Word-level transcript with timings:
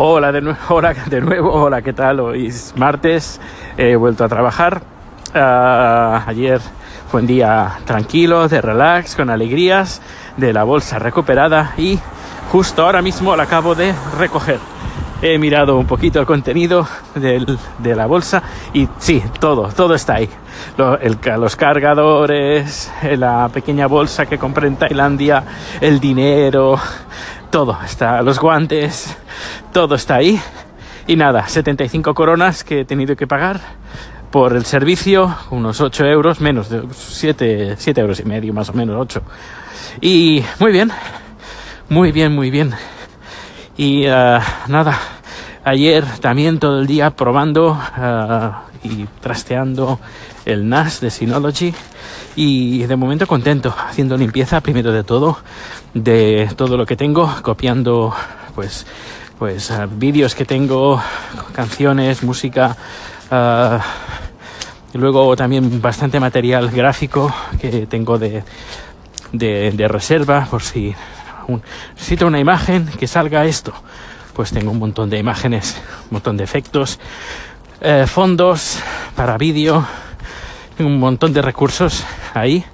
Hola 0.00 0.30
de, 0.30 0.40
nuevo, 0.42 0.58
hola 0.68 0.94
de 0.94 1.20
nuevo, 1.20 1.52
hola, 1.52 1.82
¿qué 1.82 1.92
tal? 1.92 2.20
Hoy 2.20 2.46
es 2.46 2.72
martes, 2.76 3.40
he 3.76 3.96
vuelto 3.96 4.22
a 4.22 4.28
trabajar. 4.28 4.80
Uh, 5.34 6.20
ayer 6.24 6.60
fue 7.10 7.22
un 7.22 7.26
día 7.26 7.80
tranquilo, 7.84 8.46
de 8.46 8.60
relax, 8.60 9.16
con 9.16 9.28
alegrías, 9.28 10.00
de 10.36 10.52
la 10.52 10.62
bolsa 10.62 11.00
recuperada 11.00 11.74
y 11.76 11.98
justo 12.52 12.84
ahora 12.84 13.02
mismo 13.02 13.34
la 13.34 13.42
acabo 13.42 13.74
de 13.74 13.92
recoger. 14.16 14.60
He 15.20 15.36
mirado 15.36 15.76
un 15.76 15.86
poquito 15.86 16.20
el 16.20 16.26
contenido 16.26 16.86
de 17.16 17.96
la 17.96 18.06
bolsa 18.06 18.40
y 18.72 18.88
sí, 18.98 19.20
todo, 19.40 19.66
todo 19.66 19.96
está 19.96 20.14
ahí. 20.14 20.30
Los 20.76 21.56
cargadores, 21.56 22.92
la 23.16 23.48
pequeña 23.48 23.88
bolsa 23.88 24.26
que 24.26 24.38
compré 24.38 24.68
en 24.68 24.76
Tailandia, 24.76 25.42
el 25.80 25.98
dinero, 25.98 26.78
todo 27.50 27.78
está, 27.84 28.22
los 28.22 28.38
guantes, 28.38 29.16
todo 29.72 29.94
está 29.94 30.16
ahí. 30.16 30.40
Y 31.06 31.16
nada, 31.16 31.48
75 31.48 32.14
coronas 32.14 32.64
que 32.64 32.80
he 32.80 32.84
tenido 32.84 33.16
que 33.16 33.26
pagar 33.26 33.60
por 34.30 34.54
el 34.54 34.64
servicio, 34.64 35.34
unos 35.50 35.80
8 35.80 36.04
euros, 36.06 36.40
menos 36.40 36.68
de 36.68 36.82
7, 36.90 37.76
7 37.78 38.00
euros 38.00 38.20
y 38.20 38.24
medio, 38.24 38.52
más 38.52 38.68
o 38.68 38.74
menos 38.74 38.96
8. 38.98 39.22
Y 40.02 40.44
muy 40.58 40.72
bien, 40.72 40.90
muy 41.88 42.12
bien, 42.12 42.34
muy 42.34 42.50
bien. 42.50 42.74
Y 43.76 44.06
uh, 44.06 44.40
nada, 44.68 44.98
ayer 45.64 46.04
también 46.20 46.58
todo 46.58 46.80
el 46.80 46.86
día 46.86 47.10
probando 47.10 47.72
uh, 47.72 48.86
y 48.86 49.06
trasteando 49.20 49.98
el 50.44 50.68
NAS 50.68 51.00
de 51.00 51.10
Synology. 51.10 51.74
Y 52.36 52.84
de 52.84 52.96
momento 52.96 53.26
contento 53.26 53.74
haciendo 53.76 54.16
limpieza 54.16 54.60
primero 54.60 54.92
de 54.92 55.02
todo 55.02 55.38
de 55.94 56.48
todo 56.56 56.76
lo 56.76 56.86
que 56.86 56.96
tengo 56.96 57.32
copiando 57.42 58.14
pues 58.54 58.86
pues 59.38 59.70
uh, 59.70 59.88
vídeos 59.90 60.34
que 60.34 60.44
tengo 60.44 61.02
canciones 61.52 62.22
música 62.22 62.76
y 64.94 64.98
luego 64.98 65.36
también 65.36 65.82
bastante 65.82 66.18
material 66.20 66.70
gráfico 66.70 67.32
que 67.60 67.86
tengo 67.86 68.18
de, 68.18 68.42
de, 69.32 69.72
de 69.72 69.88
reserva 69.88 70.46
por 70.50 70.62
si 70.62 70.94
un, 71.46 71.62
necesito 71.94 72.26
una 72.26 72.38
imagen 72.38 72.86
que 72.86 73.06
salga 73.06 73.44
esto 73.44 73.74
pues 74.38 74.52
tengo 74.52 74.70
un 74.70 74.78
montón 74.78 75.10
de 75.10 75.18
imágenes 75.18 75.82
un 76.04 76.10
montón 76.12 76.36
de 76.36 76.44
efectos 76.44 77.00
eh, 77.80 78.04
fondos 78.06 78.78
para 79.16 79.36
vídeo 79.36 79.84
un 80.78 81.00
montón 81.00 81.32
de 81.32 81.42
recursos 81.42 82.04
ahí 82.34 82.64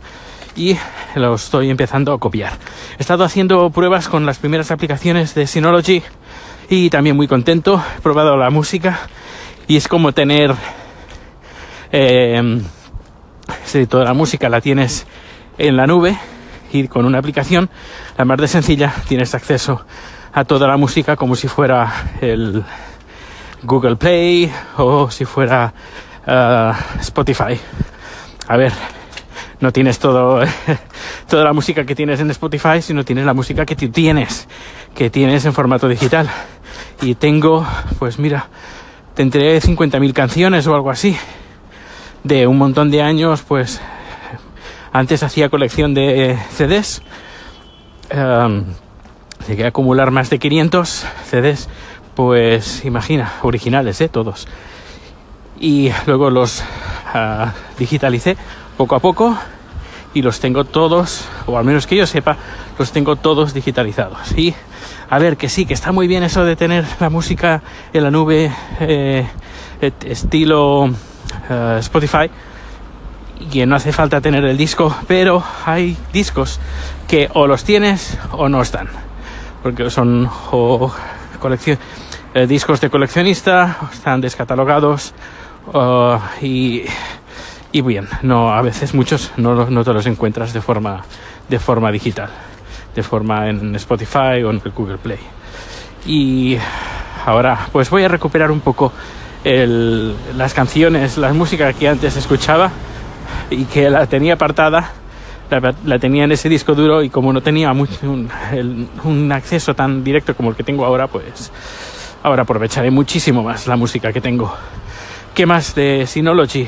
y 0.57 0.77
lo 1.15 1.37
estoy 1.37 1.71
empezando 1.71 2.13
a 2.13 2.19
copiar. 2.19 2.53
He 2.99 3.01
estado 3.01 3.25
haciendo 3.25 3.71
pruebas 3.71 4.09
con 4.09 4.27
las 4.27 4.37
primeras 4.37 4.71
aplicaciones 4.73 5.35
de 5.35 5.47
Synology 5.47 6.03
y 6.69 6.91
también 6.91 7.17
muy 7.17 7.29
contento. 7.29 7.83
He 7.97 8.01
probado 8.03 8.37
la 8.37 8.51
música 8.51 8.99
y 9.67 9.77
es 9.77 9.89
como 9.89 10.13
tener 10.13 10.55
eh, 11.93 12.61
si 13.65 13.87
toda 13.87 14.05
la 14.05 14.13
música 14.13 14.51
la 14.51 14.61
tienes 14.61 15.07
en 15.57 15.79
la 15.79 15.87
nube 15.87 16.19
y 16.75 16.89
con 16.89 17.07
una 17.07 17.21
aplicación, 17.21 17.71
la 18.19 18.27
más 18.27 18.37
de 18.37 18.49
sencilla, 18.49 18.93
tienes 19.09 19.35
acceso 19.35 19.87
a 20.35 20.45
toda 20.45 20.67
la 20.67 20.77
música 20.77 21.15
como 21.15 21.37
si 21.37 21.47
fuera 21.47 22.11
el 22.21 22.65
Google 23.63 23.95
Play 23.95 24.53
o 24.77 25.09
si 25.09 25.25
fuera 25.25 25.73
uh, 26.27 27.01
Spotify. 27.01 27.59
A 28.49 28.57
ver, 28.57 28.73
no 29.61 29.73
tienes 29.73 30.01
todo, 30.01 30.43
toda 31.29 31.45
la 31.45 31.53
música 31.53 31.87
que 31.87 31.95
tienes 31.95 32.19
en 32.19 32.31
Spotify, 32.33 32.83
sino 32.83 33.05
tienes 33.05 33.25
la 33.25 33.33
música 33.33 33.65
que 33.65 33.77
tienes, 33.77 34.49
que 34.95 35.09
tienes 35.09 35.45
en 35.45 35.53
formato 35.53 35.89
digital. 35.89 36.29
Y 37.01 37.15
tengo, 37.15 37.65
pues 38.01 38.19
mira, 38.19 38.49
tendré 39.15 39.61
50.000 39.61 40.13
canciones 40.13 40.67
o 40.67 40.75
algo 40.75 40.91
así, 40.91 41.17
de 42.25 42.49
un 42.49 42.59
montón 42.59 42.91
de 42.91 43.03
años, 43.03 43.43
pues 43.47 43.81
antes 44.93 45.23
hacía 45.23 45.49
colección 45.49 45.95
de 45.95 46.37
CDs, 46.51 47.03
um, 48.13 48.65
llegué 49.49 49.65
a 49.65 49.69
acumular 49.69 50.11
más 50.11 50.31
de 50.31 50.39
500 50.39 51.07
CDs, 51.31 51.69
pues 52.15 52.85
imagina, 52.85 53.35
originales, 53.43 54.01
¿eh? 54.01 54.09
todos. 54.09 54.47
Y 55.61 55.91
luego 56.07 56.31
los 56.31 56.63
uh, 57.15 57.49
digitalicé 57.79 58.37
poco 58.77 58.97
a 58.97 59.01
poco 59.01 59.37
y 60.15 60.23
los 60.23 60.41
tengo 60.41 60.65
todos, 60.65 61.27
o 61.47 61.59
al 61.59 61.65
menos 61.65 61.87
que 61.87 61.97
yo 61.97 62.07
sepa, 62.07 62.37
los 62.79 62.93
tengo 62.93 63.17
todos 63.17 63.53
digitalizados. 63.53 64.37
Y 64.37 64.55
a 65.11 65.19
ver, 65.19 65.37
que 65.37 65.49
sí, 65.49 65.67
que 65.67 65.75
está 65.75 65.93
muy 65.93 66.07
bien 66.07 66.23
eso 66.23 66.45
de 66.45 66.57
tener 66.57 66.85
la 67.01 67.11
música 67.11 67.63
en 67.93 68.03
la 68.05 68.11
nube 68.11 68.53
eh, 68.81 69.27
estilo 69.81 70.85
uh, 70.85 71.79
Spotify, 71.79 72.31
y 73.41 73.47
que 73.47 73.67
no 73.67 73.77
hace 73.77 73.93
falta 73.93 74.21
tener 74.21 74.45
el 74.45 74.57
disco, 74.57 74.97
pero 75.07 75.43
hay 75.67 75.97
discos 76.13 76.61
que 77.09 77.29
o 77.35 77.47
los 77.47 77.65
tienes 77.65 78.17
o 78.33 78.49
no 78.49 78.63
están, 78.63 78.89
porque 79.65 79.89
son 79.89 80.29
o 80.53 80.93
eh, 82.35 82.47
discos 82.47 82.83
de 82.83 82.91
coleccionista, 82.91 83.79
están 83.91 84.21
descatalogados 84.21 85.15
uh, 85.73 86.19
y 86.43 86.85
y 87.73 87.81
bien, 87.81 88.07
no, 88.21 88.53
a 88.53 88.61
veces 88.61 88.93
muchos 88.93 89.33
no, 89.39 89.65
no 89.71 89.83
te 89.83 89.93
los 89.95 90.05
encuentras 90.05 90.53
de 90.53 90.61
forma, 90.61 91.03
de 91.49 91.59
forma 91.59 91.91
digital, 91.91 92.29
de 92.95 93.03
forma 93.03 93.49
en 93.49 93.75
Spotify 93.77 94.43
o 94.45 94.51
en 94.51 94.61
Google 94.77 94.99
Play. 94.99 95.19
Y 96.07 96.59
ahora 97.25 97.67
pues 97.73 97.89
voy 97.89 98.05
a 98.05 98.09
recuperar 98.09 98.51
un 98.51 98.61
poco 98.61 98.93
las 99.45 100.53
canciones, 100.53 101.17
la 101.17 101.33
música 101.33 101.73
que 101.73 101.89
antes 101.89 102.17
escuchaba 102.17 102.71
y 103.49 103.65
que 103.65 103.89
la 103.89 104.07
tenía 104.07 104.35
apartada, 104.35 104.93
la, 105.51 105.75
la 105.85 105.99
tenía 105.99 106.25
en 106.25 106.33
ese 106.33 106.49
disco 106.49 106.75
duro 106.75 107.03
y 107.03 107.11
como 107.11 107.33
no 107.33 107.41
tenía 107.43 107.73
mucho, 107.73 107.95
un, 108.11 108.29
el, 108.53 108.89
un 109.05 109.33
acceso 109.33 109.75
tan 109.75 110.03
directo 110.03 110.35
como 110.35 110.51
el 110.51 110.57
que 110.57 110.63
tengo 110.63 110.85
ahora, 110.85 111.07
pues 111.07 111.53
ahora 112.23 112.43
aprovecharé 112.43 112.91
muchísimo 112.91 113.43
más 113.43 113.67
la 113.67 113.77
música 113.77 114.13
que 114.13 114.21
tengo. 114.21 114.53
¿Qué 115.35 115.47
más 115.47 115.75
de 115.75 116.07
Synology? 116.07 116.67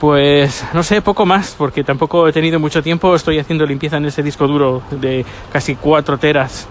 Pues 0.00 0.64
no 0.72 0.82
sé, 0.82 1.02
poco 1.02 1.26
más, 1.26 1.54
porque 1.58 1.82
tampoco 1.82 2.28
he 2.28 2.32
tenido 2.32 2.60
mucho 2.60 2.82
tiempo. 2.82 3.14
Estoy 3.14 3.38
haciendo 3.38 3.66
limpieza 3.66 3.96
en 3.96 4.06
ese 4.06 4.22
disco 4.22 4.46
duro 4.46 4.82
de 4.90 5.26
casi 5.52 5.74
4 5.74 6.18
teras, 6.18 6.68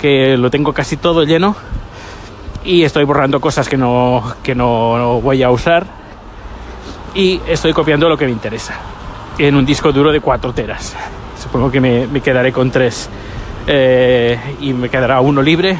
que 0.00 0.36
lo 0.36 0.50
tengo 0.50 0.72
casi 0.72 0.96
todo 0.98 1.24
lleno. 1.24 1.56
Y 2.64 2.82
estoy 2.82 3.04
borrando 3.04 3.40
cosas 3.40 3.68
que 3.68 3.76
no, 3.76 4.22
que 4.42 4.54
no 4.54 5.20
voy 5.20 5.42
a 5.42 5.50
usar. 5.50 5.86
Y 7.14 7.40
estoy 7.48 7.72
copiando 7.72 8.08
lo 8.08 8.18
que 8.18 8.26
me 8.26 8.32
interesa. 8.32 8.78
En 9.38 9.54
un 9.54 9.66
disco 9.66 9.92
duro 9.92 10.12
de 10.12 10.20
4 10.20 10.52
teras. 10.52 10.96
Supongo 11.40 11.70
que 11.70 11.80
me, 11.80 12.20
quedaré 12.20 12.52
con 12.52 12.70
3. 12.70 13.10
Eh, 13.68 14.38
y 14.60 14.72
me 14.72 14.88
quedará 14.88 15.20
uno 15.20 15.42
libre. 15.42 15.76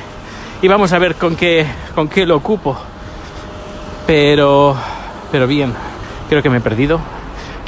Y 0.63 0.69
vamos 0.69 0.93
a 0.93 0.99
ver 0.99 1.15
con 1.17 1.37
qué, 1.37 1.67
con 1.95 2.09
qué 2.09 2.27
lo 2.27 2.37
ocupo. 2.37 2.77
Pero, 4.07 4.77
pero 5.31 5.47
bien 5.47 5.73
creo 6.29 6.43
que 6.43 6.51
me 6.51 6.59
he 6.59 6.61
perdido, 6.61 7.01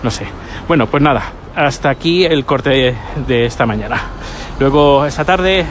no 0.02 0.10
sé. 0.10 0.26
Bueno, 0.66 0.86
pues 0.86 1.02
nada, 1.02 1.22
hasta 1.54 1.90
aquí 1.90 2.24
el 2.24 2.44
corte 2.44 2.96
de 3.26 3.46
esta 3.46 3.66
mañana. 3.66 4.00
Luego 4.58 5.06
esta 5.06 5.24
tarde 5.24 5.64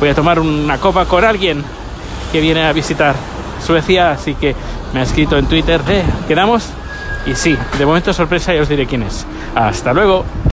voy 0.00 0.08
a 0.08 0.14
tomar 0.14 0.40
una 0.40 0.78
copa 0.78 1.04
con 1.04 1.24
alguien 1.24 1.62
que 2.32 2.40
viene 2.40 2.64
a 2.64 2.72
visitar 2.72 3.14
Suecia, 3.64 4.12
así 4.12 4.34
que 4.34 4.54
me 4.92 5.00
ha 5.00 5.02
escrito 5.02 5.36
en 5.36 5.46
Twitter, 5.46 5.80
eh, 5.88 6.02
¿quedamos? 6.28 6.70
Y 7.26 7.34
sí, 7.34 7.58
de 7.78 7.86
momento 7.86 8.12
sorpresa 8.12 8.54
ya 8.54 8.62
os 8.62 8.68
diré 8.68 8.86
quién 8.86 9.02
es. 9.02 9.26
Hasta 9.54 9.92
luego. 9.92 10.24